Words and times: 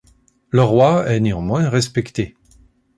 Le 0.49 0.63
roi 0.63 1.07
est 1.11 1.19
néanmoins 1.19 1.69
respecté. 1.69 2.35